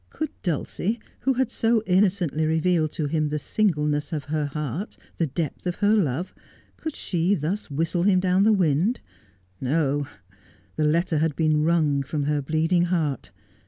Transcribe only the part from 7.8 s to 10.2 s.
him down the wind 1 No;